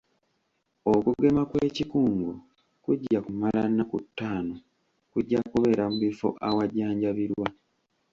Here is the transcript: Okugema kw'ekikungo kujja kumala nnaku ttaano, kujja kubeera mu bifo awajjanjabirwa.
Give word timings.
Okugema 0.93 1.41
kw'ekikungo 1.49 2.31
kujja 2.83 3.19
kumala 3.25 3.61
nnaku 3.69 3.97
ttaano, 4.05 4.55
kujja 5.11 5.39
kubeera 5.49 5.83
mu 5.91 5.97
bifo 6.03 6.27
awajjanjabirwa. 6.47 7.47